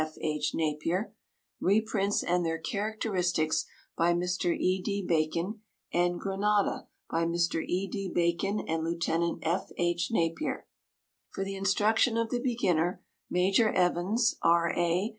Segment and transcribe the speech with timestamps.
[0.03, 0.15] F.
[0.19, 0.55] H.
[0.55, 1.13] Napier;
[1.59, 4.45] Reprints and their Characteristics, by Mr.
[4.57, 5.05] E.D.
[5.07, 5.61] Bacon;
[5.93, 7.63] and Grenada, by Mr.
[7.63, 7.87] E.
[7.87, 8.09] D.
[8.11, 9.39] Bacon and Lieut.
[9.43, 9.69] F.
[9.77, 10.09] H.
[10.09, 10.65] Napier.
[11.29, 15.09] For the instruction of the beginner, Major Evans, R.A.